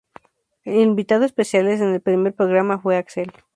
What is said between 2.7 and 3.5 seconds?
fue Axel.